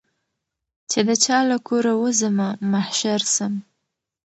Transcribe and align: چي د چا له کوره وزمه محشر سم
چي 0.89 0.99
د 1.07 1.09
چا 1.23 1.37
له 1.49 1.57
کوره 1.67 1.93
وزمه 2.03 2.49
محشر 2.71 3.21
سم 3.35 3.53